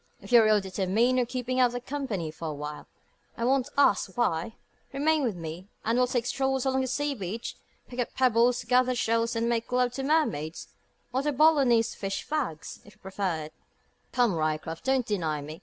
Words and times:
If 0.19 0.31
you're 0.31 0.43
really 0.45 0.61
determined 0.61 1.19
on 1.19 1.25
keeping 1.27 1.59
out 1.59 1.75
of 1.75 1.85
company 1.85 2.31
for 2.31 2.47
awhile 2.47 2.87
I 3.37 3.45
won't 3.45 3.69
ask 3.77 4.17
why 4.17 4.55
remain 4.91 5.21
with 5.21 5.35
me, 5.35 5.67
and 5.85 5.95
we'll 5.95 6.07
take 6.07 6.25
strolls 6.25 6.65
along 6.65 6.81
the 6.81 6.87
sea 6.87 7.13
beach, 7.13 7.55
pick 7.87 7.99
up 7.99 8.15
pebbles, 8.15 8.63
gather 8.63 8.95
shells, 8.95 9.35
and 9.35 9.47
make 9.47 9.71
love 9.71 9.91
to 9.93 10.03
mermaids, 10.03 10.69
or 11.13 11.21
the 11.21 11.31
Boulognese 11.31 11.93
fish 11.95 12.27
fags, 12.27 12.79
if 12.83 12.95
you 12.95 12.99
prefer 12.99 13.43
it. 13.43 13.53
Come, 14.11 14.33
Ryecroft, 14.33 14.81
don't 14.83 15.05
deny 15.05 15.39
me. 15.39 15.59